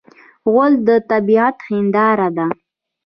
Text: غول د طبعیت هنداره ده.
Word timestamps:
غول 0.51 0.73
د 0.87 0.89
طبعیت 1.09 1.57
هنداره 1.69 2.29
ده. 2.37 2.47